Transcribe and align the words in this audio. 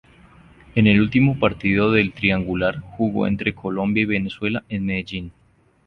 En 0.73 0.87
el 0.87 0.99
último 0.99 1.37
partido 1.37 1.91
del 1.91 2.11
triangular 2.11 2.79
jugó 2.79 3.27
entre 3.27 3.53
Colombia 3.53 4.01
y 4.01 4.05
Venezuela 4.07 4.63
en 4.67 4.85
Medellín. 4.87 5.31